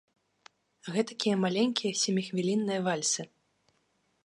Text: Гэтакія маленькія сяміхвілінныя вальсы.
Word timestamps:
Гэтакія 0.95 1.35
маленькія 1.43 1.93
сяміхвілінныя 2.05 2.79
вальсы. 2.91 3.21